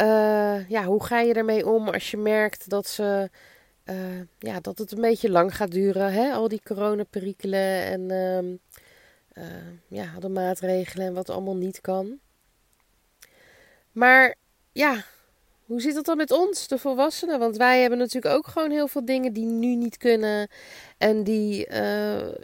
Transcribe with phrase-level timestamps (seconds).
[0.00, 3.30] uh, ja, hoe ga je ermee om als je merkt dat, ze,
[3.84, 6.32] uh, ja, dat het een beetje lang gaat duren, hè?
[6.32, 8.60] al die coronaperikelen en
[9.88, 12.18] ja, de maatregelen en wat allemaal niet kan.
[13.92, 14.34] Maar
[14.72, 15.04] ja,
[15.64, 17.38] hoe zit het dan met ons, de volwassenen?
[17.38, 20.48] Want wij hebben natuurlijk ook gewoon heel veel dingen die nu niet kunnen
[20.98, 21.72] en die,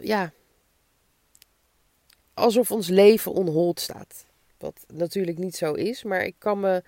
[0.01, 0.31] ja
[2.33, 4.25] alsof ons leven onhold staat.
[4.57, 6.83] Wat natuurlijk niet zo is, maar ik kan me.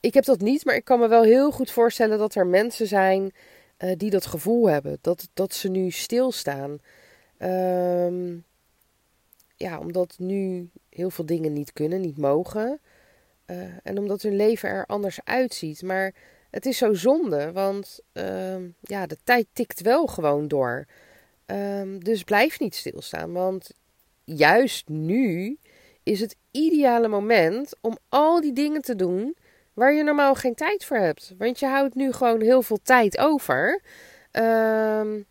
[0.00, 2.86] Ik heb dat niet, maar ik kan me wel heel goed voorstellen dat er mensen
[2.86, 3.32] zijn
[3.78, 4.98] uh, die dat gevoel hebben.
[5.00, 6.78] Dat, dat ze nu stilstaan.
[7.38, 8.44] Um,
[9.56, 12.80] ja, omdat nu heel veel dingen niet kunnen, niet mogen.
[13.46, 15.82] Uh, en omdat hun leven er anders uitziet.
[15.82, 16.14] Maar
[16.50, 20.86] het is zo zonde, want uh, ja, de tijd tikt wel gewoon door.
[21.46, 23.70] Um, dus blijf niet stilstaan, want
[24.24, 25.58] juist nu
[26.02, 29.36] is het ideale moment om al die dingen te doen
[29.80, 31.34] waar je normaal geen tijd voor hebt.
[31.38, 33.82] Want je houdt nu gewoon heel veel tijd over.
[34.32, 35.26] Um,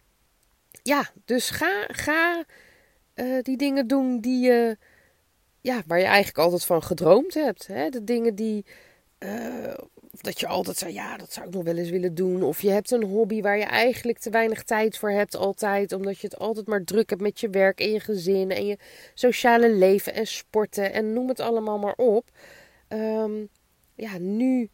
[0.83, 2.44] ja, dus ga, ga
[3.16, 4.77] uh, die dingen doen die je,
[5.61, 7.67] ja, waar je eigenlijk altijd van gedroomd hebt.
[7.67, 7.89] Hè?
[7.89, 8.66] De dingen die,
[9.20, 9.73] uh,
[10.11, 12.44] dat je altijd zei, ja, dat zou ik nog wel eens willen doen.
[12.44, 15.92] Of je hebt een hobby waar je eigenlijk te weinig tijd voor hebt altijd.
[15.92, 18.77] Omdat je het altijd maar druk hebt met je werk en je gezin en je
[19.14, 22.30] sociale leven en sporten en noem het allemaal maar op.
[22.88, 23.49] Um,
[23.99, 24.70] ja, nu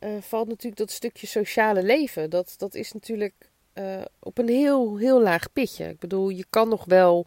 [0.00, 2.30] uh, valt natuurlijk dat stukje sociale leven.
[2.30, 3.34] Dat, dat is natuurlijk
[3.74, 5.88] uh, op een heel, heel laag pitje.
[5.88, 7.26] Ik bedoel, je kan nog wel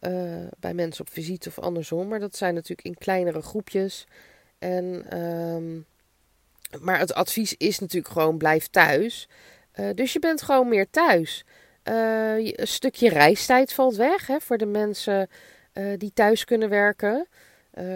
[0.00, 2.08] uh, bij mensen op visite of andersom.
[2.08, 4.06] Maar dat zijn natuurlijk in kleinere groepjes.
[4.58, 5.18] En...
[5.22, 5.86] Um,
[6.80, 9.28] maar het advies is natuurlijk gewoon blijf thuis.
[9.94, 11.44] Dus je bent gewoon meer thuis.
[11.82, 15.28] Een stukje reistijd valt weg hè, voor de mensen
[15.96, 17.26] die thuis kunnen werken.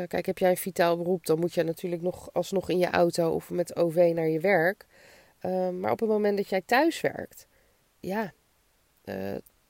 [0.06, 3.30] Kijk, heb jij een vitaal beroep, dan moet je natuurlijk nog alsnog in je auto
[3.30, 4.86] of met OV naar je werk.
[5.80, 7.46] maar op het moment dat jij thuis werkt,
[8.00, 8.32] ja,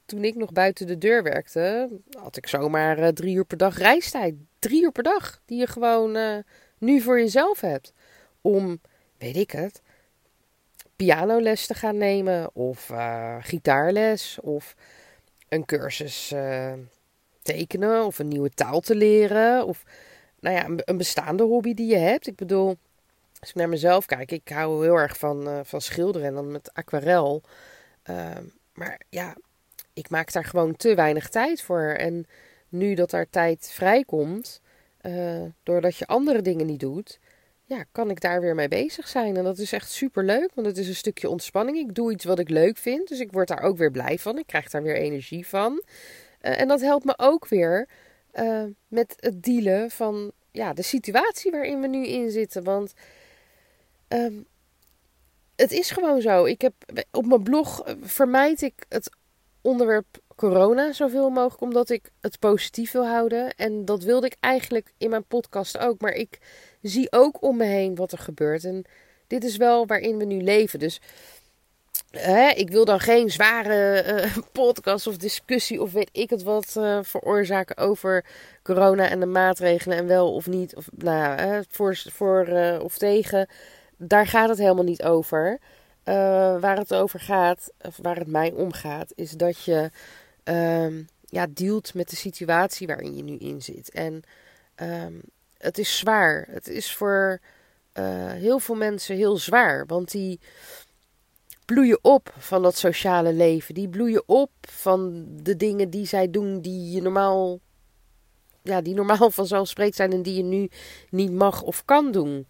[0.05, 1.89] toen ik nog buiten de deur werkte,
[2.19, 4.35] had ik zomaar drie uur per dag reistijd.
[4.59, 6.45] Drie uur per dag, die je gewoon
[6.79, 7.93] nu voor jezelf hebt.
[8.41, 8.81] Om
[9.19, 9.83] weet ik het,
[10.97, 12.91] pianoles te gaan nemen of
[13.41, 14.75] gitaarles of
[15.49, 16.35] een cursus
[17.43, 19.85] tekenen of een nieuwe taal te leren of
[20.41, 22.27] nou ja, een, bestaande hobby die je hebt.
[22.27, 22.77] Ik bedoel,
[23.41, 26.51] als ik naar mezelf kijk, ik hou heel erg van, uh, van schilderen en dan
[26.51, 27.43] met aquarel.
[28.03, 29.37] Ehm, maar ja,
[29.93, 31.83] ik maak daar gewoon te weinig tijd voor.
[31.83, 32.27] En
[32.69, 34.61] nu dat daar tijd vrijkomt,
[35.63, 37.19] doordat je andere dingen niet doet,
[37.71, 39.37] ja, kan ik daar weer mee bezig zijn.
[39.37, 41.79] En dat is echt super leuk, want het is een stukje ontspanning.
[41.79, 44.39] Ik doe iets wat ik leuk vind, dus ik word daar ook weer blij van.
[44.39, 45.83] Ik krijg daar weer energie van.
[46.43, 47.89] Uh, en dat helpt me ook weer
[48.35, 52.65] uh, met het dealen van ja, de situatie waarin we nu in zitten.
[52.65, 52.93] Want
[54.09, 54.47] um,
[55.57, 56.45] het is gewoon zo.
[56.45, 56.75] Ik heb
[57.11, 59.11] op mijn blog eh, vermijd ik het
[59.61, 60.07] onderwerp
[60.37, 63.55] corona zoveel mogelijk, omdat ik het positief wil houden.
[63.55, 66.01] En dat wilde ik eigenlijk in mijn podcast ook.
[66.01, 66.39] Maar ik
[66.83, 68.65] zie ook om me heen wat er gebeurt.
[68.65, 68.85] En
[69.27, 70.79] dit is wel waarin we nu leven.
[70.79, 71.01] Dus
[72.55, 76.99] ik wil dan geen zware uh, podcast of discussie of weet ik het wat uh,
[77.03, 78.25] veroorzaken over
[78.63, 80.77] corona en de maatregelen en wel of niet.
[80.77, 83.49] Of nou voor, voor uh, of tegen.
[83.97, 85.59] Daar gaat het helemaal niet over.
[86.61, 89.91] waar het over gaat, of waar het mij om gaat, is dat je
[90.45, 93.91] um, ja, dealt met de situatie waarin je nu in zit.
[93.91, 94.23] En
[94.77, 95.21] um,
[95.59, 96.47] het is zwaar.
[96.51, 97.41] Het is voor
[98.33, 99.87] heel veel mensen heel zwaar.
[99.87, 100.41] Want die
[101.73, 103.75] bloeien op van dat sociale leven.
[103.75, 107.61] Die bloeien op van de dingen die zij doen die je normaal.
[108.63, 110.69] Ja, die normaal vanzelfsprekend zijn en die je nu
[111.11, 112.47] niet mag of kan doen.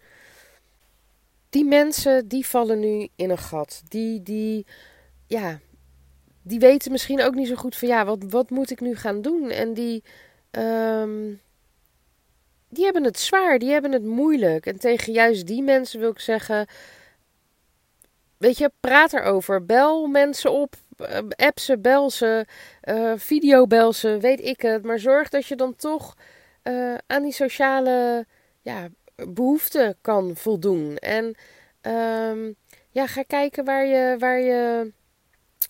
[1.51, 3.83] Die mensen die vallen nu in een gat.
[3.89, 4.67] Die, die,
[5.27, 5.61] ja,
[6.43, 9.23] die weten misschien ook niet zo goed van ja, wat, wat moet ik nu gaan
[9.23, 9.51] doen?
[9.51, 10.03] En die,
[10.51, 11.41] um,
[12.69, 14.67] die hebben het zwaar, die hebben het moeilijk.
[14.67, 16.67] En tegen juist die mensen wil ik zeggen:
[18.41, 19.67] Weet je, praat erover.
[19.67, 20.75] Bel mensen op.
[20.97, 22.47] Eh, app ze, bel ze,
[22.85, 24.85] uh, videobel ze, weet ik het.
[24.85, 26.17] Maar zorg dat je dan toch
[26.65, 28.27] uh, aan die sociale
[28.61, 28.89] ja,
[29.29, 30.97] behoeften kan voldoen.
[30.97, 31.35] En
[31.81, 32.53] ehm,
[32.91, 34.93] ja, ga kijken waar je, waar, je,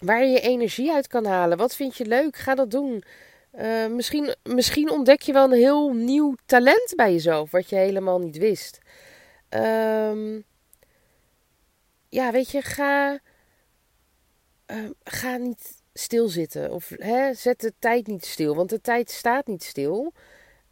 [0.01, 1.59] waar je energie uit kan halen.
[1.59, 2.37] Wat vind je leuk?
[2.37, 3.05] Ga dat doen.
[3.91, 8.39] Misschien, misschien ontdek je wel een heel nieuw talent bij jezelf, wat je helemaal niet
[8.39, 8.79] wist.
[9.55, 10.45] Um,
[12.11, 13.21] ja, weet je, ga,
[14.67, 16.73] uh, ga niet stilzitten.
[16.73, 20.13] Of hè, zet de tijd niet stil, want de tijd staat niet stil.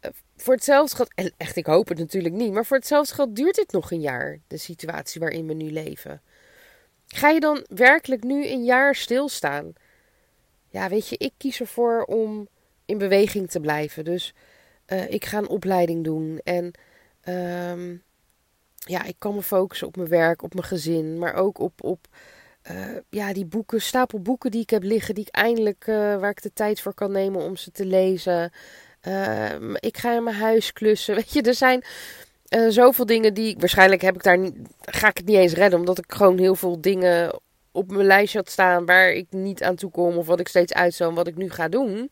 [0.01, 3.35] Uh, voor hetzelfde geld, en echt, ik hoop het natuurlijk niet, maar voor hetzelfde geld
[3.35, 6.21] duurt dit nog een jaar, de situatie waarin we nu leven.
[7.07, 9.73] Ga je dan werkelijk nu een jaar stilstaan?
[10.67, 12.47] Ja, weet je, ik kies ervoor om
[12.85, 14.03] in beweging te blijven.
[14.03, 14.33] Dus
[14.87, 16.71] uh, ik ga een opleiding doen en
[17.71, 18.03] um,
[18.85, 22.07] ja, ik kan me focussen op mijn werk, op mijn gezin, maar ook op, op
[22.71, 26.29] uh, ja, die boeken, stapel boeken die ik heb liggen, die ik eindelijk, uh, waar
[26.29, 28.51] ik de tijd voor kan nemen om ze te lezen.
[29.07, 31.15] Uh, ik ga in mijn huis klussen.
[31.19, 31.83] Weet je, er zijn
[32.69, 33.55] zoveel dingen die.
[33.59, 36.55] Waarschijnlijk heb ik daar niet, ga ik het niet eens redden, omdat ik gewoon heel
[36.55, 37.39] veel dingen
[37.71, 40.73] op mijn lijstje had staan waar ik niet aan toe kom, of wat ik steeds
[40.73, 42.11] uitstel en wat ik nu ga doen.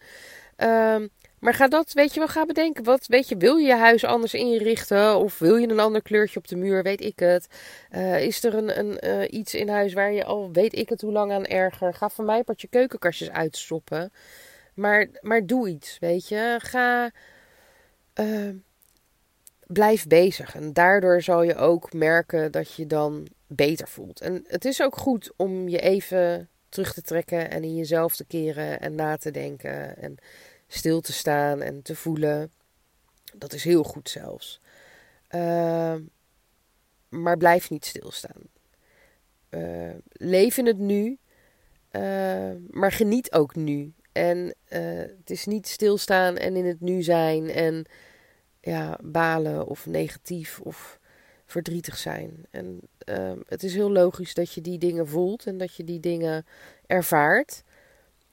[0.56, 1.08] Ehm,
[1.40, 2.84] maar ga dat, weet je wel, ga bedenken.
[2.84, 5.18] Wat, weet je, wil je je huis anders inrichten?
[5.18, 6.84] Of wil je een ander kleurtje op de muur?
[6.84, 7.48] Weet ik het.
[7.92, 11.02] Uh, is er een, een uh, iets in huis waar je al, weet ik het,
[11.02, 11.94] hoe lang aan erger?
[11.94, 14.12] Ga van mij wat je keukenkastjes uitstoppen.
[14.74, 16.56] Maar, maar doe iets, weet je.
[16.62, 17.12] Ga,
[18.20, 18.50] uh,
[19.68, 20.56] blijf bezig.
[20.56, 24.22] En daardoor zal je ook merken dat je dan beter voelt.
[24.22, 28.26] En het is ook goed om je even terug te trekken en in jezelf te
[28.26, 29.98] keren en na te denken.
[29.98, 30.18] En
[30.68, 32.52] stil te staan en te voelen.
[33.36, 34.62] Dat is heel goed zelfs.
[35.36, 35.96] Uh,
[37.10, 38.42] maar blijf niet stilstaan.
[39.50, 41.18] Uh, leef in het nu,
[41.92, 43.94] uh, maar geniet ook nu.
[44.18, 47.86] En eh, het is niet stilstaan en in het nu zijn en
[48.62, 51.00] ja, balen of negatief of
[51.46, 52.46] verdrietig zijn.
[52.50, 56.00] En ehm, het is heel logisch dat je die dingen voelt en dat je die
[56.00, 56.46] dingen
[56.86, 57.64] ervaart.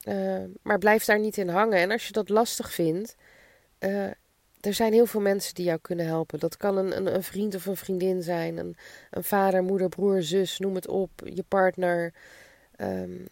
[0.05, 1.79] Uh, maar blijf daar niet in hangen.
[1.79, 3.15] En als je dat lastig vindt,
[3.79, 4.05] uh,
[4.61, 6.39] er zijn heel veel mensen die jou kunnen helpen.
[6.39, 8.75] Dat kan een, een, een vriend of een vriendin zijn, een,
[9.11, 12.13] een, vader, moeder, broer, zus, noem het op, je partner.
[12.77, 13.27] Um,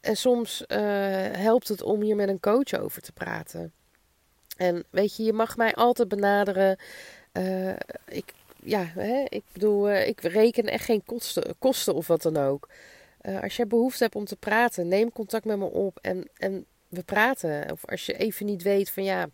[0.00, 0.78] en soms uh,
[1.32, 3.72] helpt het om hier met een coach over te praten.
[4.56, 6.78] En weet je, je mag mij altijd benaderen.
[8.08, 8.32] ik,
[8.62, 12.68] ja, hè, ik bedoel, ik reken echt geen kosten, kosten of wat dan ook.
[13.22, 16.66] Uh, als je behoefte hebt om te praten, neem contact met me op en, en
[16.88, 17.70] we praten.
[17.70, 19.28] Of als je even niet weet van ja,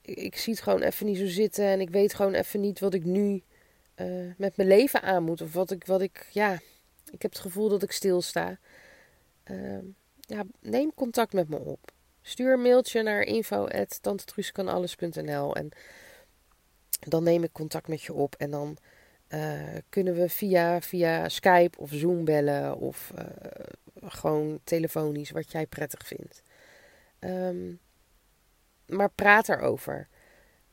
[0.00, 2.94] ik, zie het gewoon even niet zo zitten en ik weet gewoon even niet wat
[2.94, 3.42] ik nu
[3.96, 5.40] uh, met mijn leven aan moet.
[5.40, 6.52] Of wat ik, wat ik, ja,
[7.10, 8.58] ik heb het gevoel dat ik stilsta.
[9.50, 9.78] Uh,
[10.20, 11.92] ja, neem contact met me op.
[12.22, 15.68] Stuur een mailtje naar info.tantetruuskanalles.nl en
[17.00, 18.76] dan neem ik contact met je op en dan
[19.34, 23.24] uh, kunnen we via, via Skype of Zoom bellen of uh,
[24.02, 26.42] gewoon telefonisch, wat jij prettig vindt.
[27.20, 27.80] Um,
[28.86, 30.08] maar praat erover.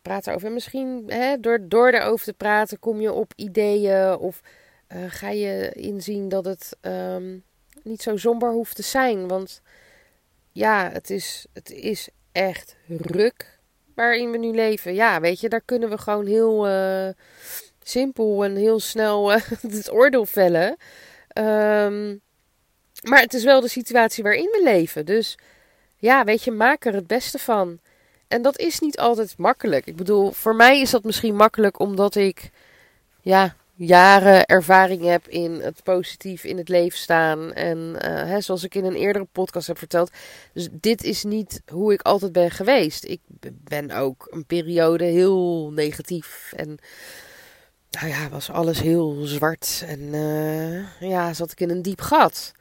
[0.02, 0.48] Praat erover.
[0.48, 4.42] En misschien hè, door, door erover te praten kom je op ideeën of
[4.88, 7.44] uh, ga je inzien dat het um,
[7.84, 9.28] niet zo somber hoeft te zijn.
[9.28, 9.62] Want
[10.52, 13.60] ja, het is, het is echt ruk
[13.96, 14.94] waarin we nu leven.
[14.94, 16.68] Ja, weet je, daar kunnen we gewoon heel
[17.84, 20.78] simpel en heel snel uh, het oordeel vellen.
[21.34, 22.22] Um,
[23.04, 25.06] maar het is wel de situatie waarin we leven.
[25.06, 25.38] Dus
[25.98, 27.80] ja, weet je, maak er het beste van.
[28.28, 29.86] En dat is niet altijd makkelijk.
[29.86, 32.50] Ik bedoel, voor mij is dat misschien makkelijk omdat ik
[33.22, 37.54] ja, jaren ervaring heb in het positief in het leven staan.
[37.54, 40.12] En uh, hè, zoals ik in een eerdere podcast heb verteld.
[40.54, 43.06] Dus dit is niet hoe ik altijd ben geweest.
[43.06, 43.20] Ik
[43.64, 46.80] ben ook een periode heel negatief en
[47.90, 52.52] nou ja, was alles heel zwart en uh, ja, zat ik in een diep gat.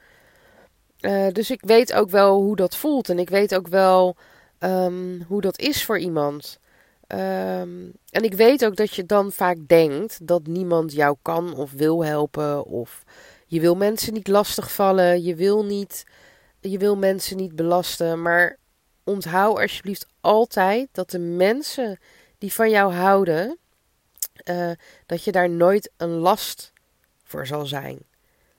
[1.01, 4.17] Uh, dus ik weet ook wel hoe dat voelt en ik weet ook wel
[4.59, 6.59] um, hoe dat is voor iemand.
[7.09, 11.73] Um, en ik weet ook dat je dan vaak denkt dat niemand jou kan of
[11.73, 13.05] wil helpen of
[13.47, 16.05] je wil mensen niet lastigvallen, je wil niet,
[16.61, 18.59] je wil mensen niet belasten, maar
[19.05, 21.99] onthoud alsjeblieft altijd dat de mensen
[22.39, 23.59] die van jou houden,
[24.45, 24.71] uh,
[25.07, 26.73] dat je daar nooit een last
[27.23, 27.99] voor zal zijn.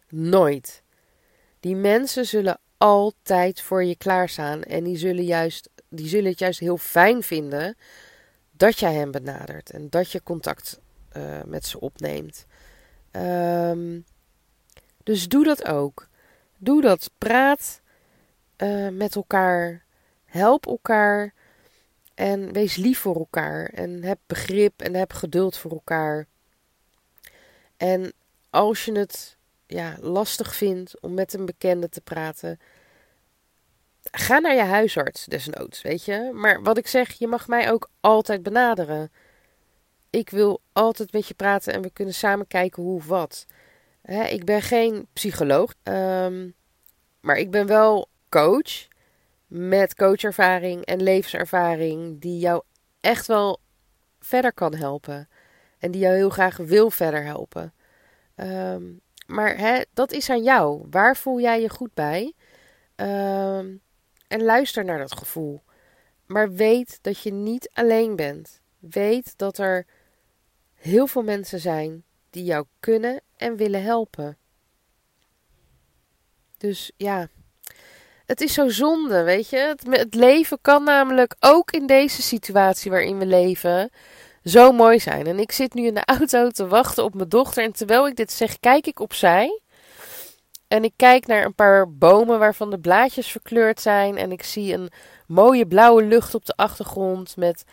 [0.09, 0.83] Nooit.
[1.59, 6.59] Die mensen zullen altijd voor je klaarstaan en die zullen, juist, die zullen het juist
[6.59, 7.77] heel fijn vinden
[8.51, 10.79] dat jij hen benadert en dat je contact
[11.17, 12.45] uh, met ze opneemt.
[13.11, 14.05] Um,
[15.03, 16.07] dus doe dat ook.
[16.57, 17.11] Doe dat.
[17.17, 17.81] Praat
[18.57, 19.83] uh, met elkaar.
[20.25, 21.33] Help elkaar.
[22.19, 23.65] En wees lief voor elkaar.
[23.65, 26.27] En heb begrip en heb geduld voor elkaar.
[27.77, 28.13] En
[28.49, 32.59] als je het ja, lastig vindt om met een bekende te praten,
[34.11, 36.31] ga naar je huisarts desnoods, weet je.
[36.33, 39.11] Maar wat ik zeg, je mag mij ook altijd benaderen.
[40.09, 43.45] Ik wil altijd met je praten en we kunnen samen kijken hoe of wat.
[44.29, 46.53] ik ben geen psycholoog, um,
[47.19, 48.87] maar ik ben wel coach
[49.49, 52.63] met coachervaring en levenservaring die jou
[52.99, 53.59] echt wel
[54.19, 55.29] verder kan helpen.
[55.79, 57.73] En die jou heel graag wil verder helpen.
[58.35, 58.83] Ehm,
[59.27, 60.85] maar hè, dat is aan jou.
[60.89, 62.33] Waar voel jij je goed bij?
[62.95, 63.75] Ehm,
[64.27, 65.63] en luister naar dat gevoel.
[66.25, 68.61] Maar weet dat je niet alleen bent.
[68.79, 69.85] Weet dat er
[70.73, 74.37] heel veel mensen zijn die jou kunnen en willen helpen.
[76.57, 77.29] Dus ja,
[78.29, 79.75] het is zo zonde, weet je.
[79.89, 83.89] Het, leven kan namelijk ook in deze situatie waarin we leven
[84.43, 85.27] zo mooi zijn.
[85.27, 87.63] En ik zit nu in de auto te wachten op mijn dochter.
[87.63, 89.61] En terwijl ik dit zeg, kijk ik opzij.
[90.67, 94.17] En ik kijk naar een paar bomen waarvan de blaadjes verkleurd zijn.
[94.17, 94.89] En ik zie een
[95.27, 97.37] mooie blauwe lucht op de achtergrond.
[97.37, 97.63] Met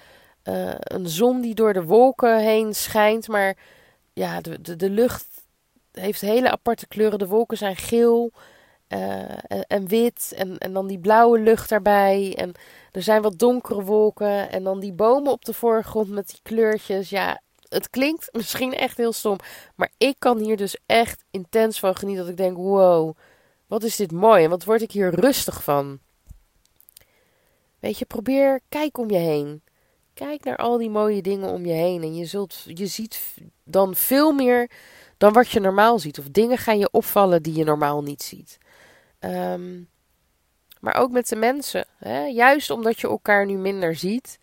[0.45, 3.29] uh, een zon die door de wolken heen schijnt.
[3.29, 3.57] Maar
[4.13, 5.27] ja, de, de, de lucht
[5.93, 7.19] heeft hele aparte kleuren.
[7.19, 8.33] De wolken zijn geel
[8.89, 9.23] uh,
[9.67, 10.33] en, wit.
[10.37, 12.35] En, en dan die blauwe lucht daarbij.
[12.37, 12.53] En
[12.93, 14.51] er zijn wat donkere wolken.
[14.51, 17.11] En dan die bomen op de voorgrond met die kleurtjes.
[17.11, 19.39] Ja, het klinkt misschien echt heel stom.
[19.75, 22.23] Maar ik kan hier dus echt intens van genieten.
[22.23, 23.17] Dat ik denk: wow,
[23.67, 24.45] wat is dit mooi.
[24.45, 25.99] En wat word ik hier rustig van.
[27.79, 29.63] Weet je, probeer, kijk om je heen.
[30.15, 32.03] Kijk naar al die mooie dingen om je heen.
[32.03, 33.21] En je, zult, je ziet
[33.65, 34.71] dan veel meer
[35.17, 36.19] dan wat je normaal ziet.
[36.19, 38.59] Of dingen gaan je opvallen die je normaal niet ziet.
[39.21, 39.89] Um,
[40.81, 41.87] maar ook met de mensen.
[41.99, 42.25] Hè?
[42.25, 44.39] Juist omdat je elkaar nu minder ziet,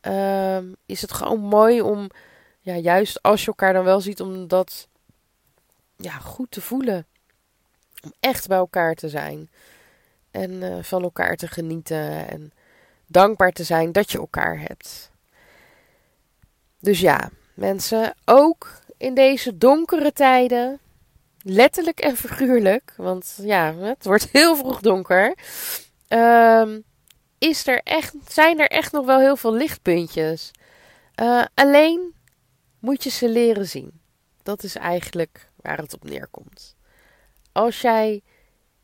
[0.00, 2.10] um, is het gewoon mooi om,
[2.60, 4.88] ja, juist als je elkaar dan wel ziet, om dat
[5.96, 7.06] ja, goed te voelen.
[8.02, 9.50] Om echt bij elkaar te zijn.
[10.30, 12.28] En uh, van elkaar te genieten.
[12.28, 12.52] En
[13.06, 15.10] dankbaar te zijn dat je elkaar hebt.
[16.80, 20.80] Dus ja, mensen, ook in deze donkere tijden
[21.48, 25.36] letterlijk en figuurlijk, want ja, het wordt heel vroeg donker.
[26.08, 26.84] Um,
[27.38, 30.50] is er echt, zijn er echt nog wel heel veel lichtpuntjes.
[31.20, 32.14] Uh, alleen
[32.78, 34.00] moet je ze leren zien.
[34.42, 36.76] Dat is eigenlijk waar het op neerkomt.
[37.52, 38.22] Als jij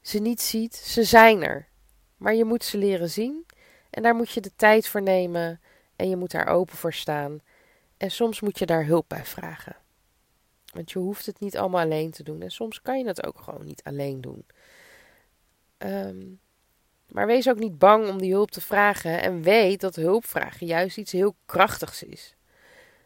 [0.01, 1.69] ze niet ziet, ze zijn er.
[2.17, 3.47] Maar je moet ze leren zien.
[3.91, 5.61] En daar moet je de tijd voor nemen.
[5.97, 7.41] En je moet daar open voor staan.
[7.97, 9.82] En soms moet je daar hulp bij vragen.
[10.73, 12.43] Want je hoeft het niet allemaal alleen te doen.
[12.43, 14.47] En soms kan je het ook gewoon niet alleen doen.
[15.79, 16.41] Um,
[17.13, 19.23] maar wees ook niet bang om die hulp te vragen.
[19.23, 22.37] En weet dat hulpvragen juist iets heel krachtigs is.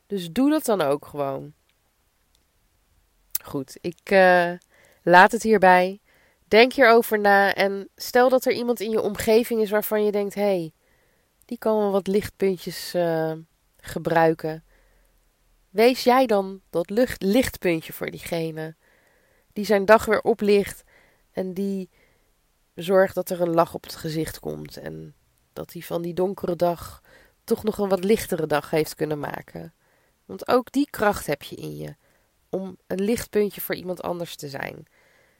[0.06, 1.52] Dus doe dat dan ook gewoon.
[3.44, 4.52] Goed, ik uh,
[5.02, 6.00] laat het hierbij.
[6.48, 7.54] Denk hierover na.
[7.54, 10.72] En stel dat er iemand in je omgeving is waarvan je denkt: hé, hey,
[11.44, 13.32] die kan wel wat lichtpuntjes uh,
[13.76, 14.64] gebruiken.
[15.76, 18.74] Wees jij dan dat lucht, lichtpuntje voor diegene.
[19.52, 20.84] Die zijn dag weer oplicht
[21.32, 21.90] en die
[22.74, 24.76] zorgt dat er een lach op het gezicht komt.
[24.76, 25.14] En
[25.52, 27.02] dat hij van die donkere dag
[27.44, 29.74] toch nog een wat lichtere dag heeft kunnen maken.
[30.24, 31.96] Want ook die kracht heb je in je.
[32.50, 34.86] Om een lichtpuntje voor iemand anders te zijn.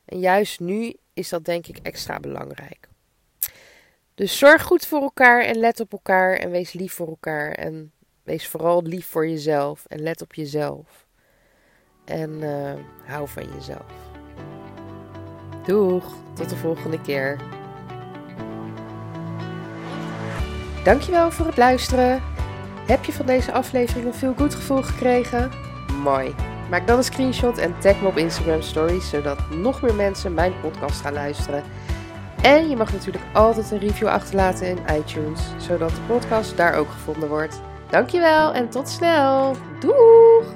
[0.05, 2.89] En juist nu is dat denk ik extra belangrijk.
[4.15, 7.53] Dus zorg goed voor elkaar en let op elkaar en wees lief voor elkaar.
[7.53, 7.93] En
[8.27, 11.07] Wees vooral lief voor jezelf en let op jezelf.
[12.05, 12.73] En uh,
[13.05, 13.93] hou van jezelf.
[15.67, 17.41] Doeg, tot de volgende keer.
[20.85, 22.23] Dankjewel voor het luisteren.
[22.87, 25.51] Heb je van deze aflevering een veel goed gevoel gekregen?
[26.03, 26.35] Mooi.
[26.71, 30.61] Maak dan een screenshot en tag me op Instagram Stories, zodat nog meer mensen mijn
[30.61, 31.63] podcast gaan luisteren.
[32.43, 36.91] En je mag natuurlijk altijd een review achterlaten in iTunes, zodat de podcast daar ook
[36.91, 37.61] gevonden wordt.
[37.91, 39.57] Dankjewel en tot snel.
[39.81, 40.56] Doeg!